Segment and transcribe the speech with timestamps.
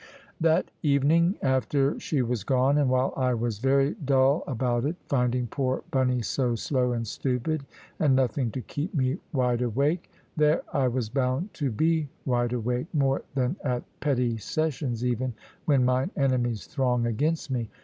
[0.39, 5.45] That evening, after she was gone, and while I was very dull about it, finding
[5.45, 7.67] poor Bunny so slow and stupid,
[7.99, 12.87] and nothing to keep me wide awake there I was bound to be wide awake,
[12.95, 15.35] more than at Petty Sessions even,
[15.65, 17.69] when mine enemies throng against me.